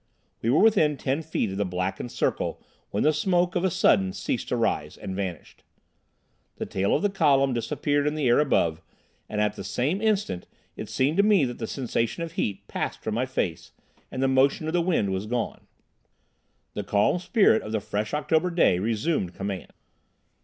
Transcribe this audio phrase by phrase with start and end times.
[0.41, 2.59] We were within ten feet of the blackened circle
[2.89, 5.63] when the smoke of a sudden ceased to rise, and vanished.
[6.55, 8.81] The tail of the column disappeared in the air above,
[9.29, 13.03] and at the same instant it seemed to me that the sensation of heat passed
[13.03, 13.73] from my face,
[14.09, 15.67] and the motion of the wind was gone.
[16.73, 19.71] The calm spirit of the fresh October day resumed command.